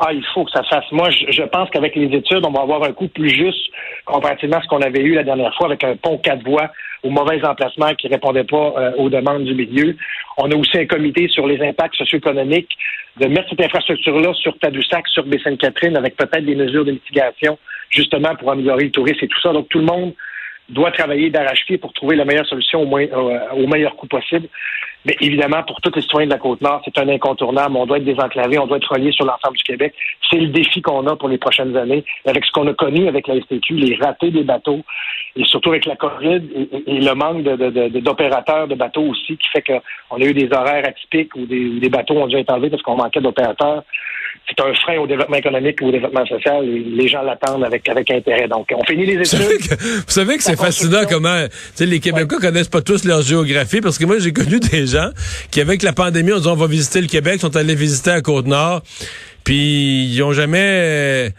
Ah, 0.00 0.12
il 0.12 0.24
faut 0.32 0.44
que 0.44 0.52
ça 0.52 0.62
fasse. 0.62 0.84
Moi, 0.92 1.10
je, 1.10 1.42
pense 1.42 1.68
qu'avec 1.70 1.96
les 1.96 2.16
études, 2.16 2.44
on 2.46 2.52
va 2.52 2.60
avoir 2.60 2.84
un 2.84 2.92
coût 2.92 3.08
plus 3.08 3.30
juste 3.30 3.68
comparativement 4.04 4.58
à 4.58 4.62
ce 4.62 4.68
qu'on 4.68 4.80
avait 4.80 5.02
eu 5.02 5.14
la 5.14 5.24
dernière 5.24 5.52
fois 5.56 5.66
avec 5.66 5.82
un 5.82 5.96
pont 5.96 6.18
quatre 6.18 6.44
voies 6.44 6.70
au 7.02 7.10
mauvais 7.10 7.44
emplacement 7.44 7.92
qui 7.94 8.06
répondait 8.06 8.44
pas 8.44 8.74
euh, 8.76 8.92
aux 8.96 9.10
demandes 9.10 9.44
du 9.44 9.54
milieu. 9.54 9.96
On 10.36 10.50
a 10.52 10.54
aussi 10.54 10.78
un 10.78 10.86
comité 10.86 11.26
sur 11.28 11.48
les 11.48 11.60
impacts 11.66 11.96
socio-économiques 11.96 12.70
de 13.18 13.26
mettre 13.26 13.48
cette 13.50 13.64
infrastructure-là 13.64 14.32
sur 14.34 14.56
Tadoussac, 14.58 15.08
sur 15.08 15.24
Baie-Sainte-Catherine, 15.24 15.96
avec 15.96 16.16
peut-être 16.16 16.44
des 16.44 16.54
mesures 16.54 16.84
de 16.84 16.92
mitigation, 16.92 17.58
justement 17.90 18.34
pour 18.36 18.52
améliorer 18.52 18.84
le 18.84 18.90
tourisme 18.90 19.24
et 19.24 19.28
tout 19.28 19.40
ça. 19.40 19.52
Donc, 19.52 19.68
tout 19.68 19.78
le 19.78 19.84
monde 19.84 20.14
doit 20.68 20.90
travailler 20.90 21.30
d'arrache-pied 21.30 21.78
pour 21.78 21.92
trouver 21.92 22.16
la 22.16 22.24
meilleure 22.24 22.46
solution 22.46 22.82
au, 22.82 22.86
moins, 22.86 23.02
euh, 23.02 23.38
au 23.52 23.66
meilleur 23.66 23.96
coût 23.96 24.06
possible. 24.06 24.48
Mais 25.04 25.16
évidemment, 25.20 25.62
pour 25.62 25.80
tous 25.80 25.92
les 25.94 26.02
citoyens 26.02 26.26
de 26.26 26.32
la 26.32 26.38
Côte-Nord, 26.38 26.82
c'est 26.84 26.98
un 26.98 27.08
incontournable. 27.08 27.76
On 27.76 27.86
doit 27.86 27.98
être 27.98 28.04
désenclavé, 28.04 28.58
on 28.58 28.66
doit 28.66 28.78
être 28.78 28.92
relié 28.92 29.12
sur 29.12 29.24
l'ensemble 29.24 29.56
du 29.56 29.62
Québec. 29.62 29.94
C'est 30.28 30.38
le 30.38 30.48
défi 30.48 30.82
qu'on 30.82 31.06
a 31.06 31.16
pour 31.16 31.28
les 31.28 31.38
prochaines 31.38 31.76
années, 31.76 32.04
avec 32.26 32.44
ce 32.44 32.50
qu'on 32.52 32.66
a 32.66 32.74
connu 32.74 33.08
avec 33.08 33.28
la 33.28 33.40
STQ, 33.40 33.74
les 33.74 33.96
ratés 33.96 34.30
des 34.30 34.42
bateaux, 34.42 34.82
et 35.36 35.44
surtout 35.44 35.70
avec 35.70 35.86
la 35.86 35.96
COVID 35.96 36.42
et, 36.86 37.00
le 37.00 37.14
manque 37.14 37.42
d'opérateurs 37.42 38.66
de, 38.66 38.74
de, 38.74 38.78
bateaux 38.78 39.02
aussi, 39.02 39.36
qui 39.36 39.48
fait 39.52 39.62
qu'on 39.62 40.16
a 40.16 40.24
eu 40.24 40.34
des 40.34 40.52
horaires 40.52 40.84
atypiques 40.86 41.34
ou 41.36 41.46
des, 41.46 41.78
des 41.80 41.88
bateaux 41.88 42.16
ont 42.16 42.26
dû 42.26 42.36
être 42.36 42.52
enlevés 42.52 42.70
parce 42.70 42.82
qu'on 42.82 42.96
manquait 42.96 43.20
d'opérateurs 43.20 43.84
c'est 44.48 44.64
un 44.64 44.74
frein 44.74 44.98
au 44.98 45.06
développement 45.06 45.36
économique 45.36 45.78
ou 45.82 45.86
au 45.86 45.92
développement 45.92 46.24
social. 46.26 46.64
les 46.64 47.08
gens 47.08 47.22
l'attendent 47.22 47.64
avec, 47.64 47.88
avec 47.88 48.10
intérêt. 48.10 48.48
Donc, 48.48 48.68
on 48.74 48.84
finit 48.84 49.04
les 49.04 49.14
études. 49.14 49.40
Vous 49.80 50.02
savez 50.06 50.36
que, 50.36 50.42
c'est 50.42 50.56
fascinant 50.56 51.02
comment 51.08 51.44
les 51.78 52.00
Québécois 52.00 52.38
connaissent 52.40 52.68
pas 52.68 52.80
tous 52.80 53.04
leur 53.04 53.22
géographie 53.22 53.80
parce 53.80 53.98
que 53.98 54.06
moi, 54.06 54.16
j'ai 54.18 54.32
connu 54.32 54.58
des 54.58 54.87
gens 54.88 55.10
qui, 55.50 55.60
avec 55.60 55.82
la 55.82 55.92
pandémie, 55.92 56.32
ont 56.32 56.40
dit 56.40 56.48
on 56.48 56.56
va 56.56 56.66
visiter 56.66 57.00
le 57.00 57.06
Québec, 57.06 57.40
sont 57.40 57.56
allés 57.56 57.74
visiter 57.74 58.10
à 58.10 58.20
Côte-Nord, 58.20 58.82
puis 59.44 60.06
ils 60.12 60.22
ont 60.22 60.32
jamais... 60.32 61.32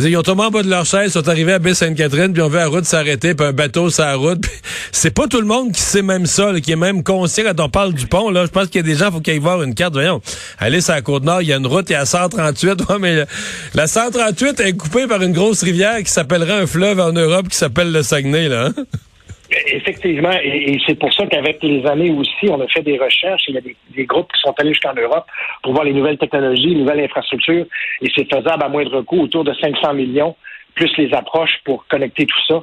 Ils 0.00 0.16
ont 0.16 0.22
tombé 0.22 0.42
en 0.42 0.50
bas 0.50 0.64
de 0.64 0.68
leur 0.68 0.84
chaise, 0.84 1.12
sont 1.12 1.28
arrivés 1.28 1.52
à 1.52 1.60
Baie-Sainte-Catherine, 1.60 2.32
puis 2.32 2.42
on 2.42 2.48
vu 2.48 2.56
la 2.56 2.66
route 2.66 2.84
s'arrêter, 2.84 3.34
puis 3.36 3.46
un 3.46 3.52
bateau 3.52 3.90
sur 3.90 4.02
la 4.02 4.16
route. 4.16 4.44
C'est 4.92 5.12
pas 5.12 5.28
tout 5.28 5.40
le 5.40 5.46
monde 5.46 5.70
qui 5.70 5.80
sait 5.80 6.02
même 6.02 6.26
ça, 6.26 6.50
qui 6.60 6.72
est 6.72 6.76
même 6.76 7.04
conscient 7.04 7.44
quand 7.44 7.60
on 7.60 7.68
parle 7.68 7.94
du 7.94 8.08
pont. 8.08 8.28
Là, 8.28 8.44
Je 8.44 8.50
pense 8.50 8.66
qu'il 8.66 8.76
y 8.76 8.78
a 8.80 8.82
des 8.82 8.96
gens, 8.96 9.12
faut 9.12 9.20
qu'ils 9.20 9.40
voir 9.40 9.62
une 9.62 9.72
carte. 9.72 9.92
Voyons, 9.92 10.20
allez 10.58 10.80
sur 10.80 10.94
la 10.94 11.00
Côte-Nord, 11.00 11.42
il 11.42 11.48
y 11.48 11.52
a 11.52 11.58
une 11.58 11.66
route, 11.68 11.88
il 11.90 11.92
y 11.92 11.96
a 11.96 12.04
138. 12.06 12.82
Ouais, 12.90 12.98
mais 12.98 13.24
la 13.74 13.86
138 13.86 14.60
est 14.60 14.72
coupée 14.72 15.06
par 15.06 15.22
une 15.22 15.32
grosse 15.32 15.62
rivière 15.62 15.98
qui 16.02 16.10
s'appellerait 16.10 16.62
un 16.62 16.66
fleuve 16.66 16.98
en 16.98 17.12
Europe 17.12 17.48
qui 17.48 17.56
s'appelle 17.56 17.92
le 17.92 18.02
Saguenay. 18.02 18.48
là. 18.48 18.66
Hein? 18.66 18.84
Effectivement, 19.66 20.32
et, 20.42 20.78
c'est 20.86 20.98
pour 20.98 21.12
ça 21.12 21.26
qu'avec 21.26 21.62
les 21.62 21.86
années 21.86 22.10
aussi, 22.10 22.48
on 22.48 22.60
a 22.60 22.66
fait 22.68 22.82
des 22.82 22.98
recherches. 22.98 23.44
Il 23.48 23.54
y 23.54 23.58
a 23.58 23.60
des, 23.60 24.04
groupes 24.06 24.30
qui 24.32 24.40
sont 24.40 24.54
allés 24.58 24.70
jusqu'en 24.70 24.94
Europe 24.94 25.26
pour 25.62 25.72
voir 25.72 25.84
les 25.84 25.92
nouvelles 25.92 26.18
technologies, 26.18 26.74
les 26.74 26.80
nouvelles 26.80 27.04
infrastructures, 27.04 27.66
et 28.02 28.10
c'est 28.14 28.32
faisable 28.32 28.62
à 28.62 28.68
moindre 28.68 29.02
coût, 29.02 29.20
autour 29.22 29.44
de 29.44 29.54
500 29.54 29.94
millions, 29.94 30.36
plus 30.74 30.90
les 30.98 31.12
approches 31.14 31.58
pour 31.64 31.86
connecter 31.86 32.26
tout 32.26 32.40
ça. 32.48 32.62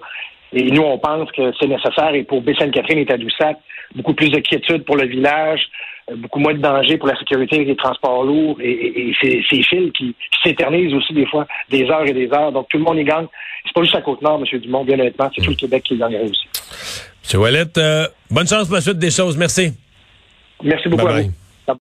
Et 0.54 0.70
nous, 0.72 0.82
on 0.82 0.98
pense 0.98 1.32
que 1.32 1.52
c'est 1.60 1.68
nécessaire, 1.68 2.14
et 2.14 2.24
pour 2.24 2.42
Baie-Sainte-Catherine 2.42 3.00
et 3.00 3.06
Tadoussac, 3.06 3.58
beaucoup 3.96 4.14
plus 4.14 4.30
de 4.30 4.40
quiétude 4.40 4.84
pour 4.84 4.98
le 4.98 5.08
village, 5.08 5.62
euh, 6.10 6.16
beaucoup 6.16 6.40
moins 6.40 6.54
de 6.54 6.60
danger 6.60 6.98
pour 6.98 7.08
la 7.08 7.18
sécurité 7.18 7.64
des 7.64 7.76
transports 7.76 8.24
lourds 8.24 8.58
et, 8.62 8.72
et, 8.72 9.16
ces, 9.22 9.64
fils 9.64 9.92
qui, 9.94 10.16
s'éternisent 10.44 10.94
aussi 10.94 11.14
des 11.14 11.26
fois 11.28 11.46
des 11.70 11.84
heures 11.90 12.06
et 12.06 12.14
des 12.14 12.30
heures. 12.34 12.52
Donc 12.52 12.68
tout 12.70 12.78
le 12.78 12.84
monde 12.84 12.98
y 12.98 13.04
gagne. 13.04 13.28
C'est 13.66 13.74
pas 13.74 13.82
juste 13.82 13.94
la 13.94 14.02
Côte-Nord, 14.02 14.42
M. 14.42 14.60
Dumont, 14.60 14.84
bien 14.84 15.00
honnêtement, 15.00 15.30
c'est 15.36 15.44
tout 15.44 15.52
le 15.52 15.56
Québec 15.56 15.84
qui 15.84 15.98
gagnerait 15.98 16.24
aussi. 16.24 16.48
M. 17.32 17.40
Wallet, 17.40 17.78
euh, 17.78 18.08
bonne 18.30 18.48
chance 18.48 18.66
pour 18.66 18.76
la 18.76 18.82
suite 18.82 18.98
des 18.98 19.12
choses. 19.12 19.38
Merci. 19.38 19.74
Merci 20.64 20.90
beaucoup 20.90 21.08
à 21.08 21.22
vous. 21.22 21.32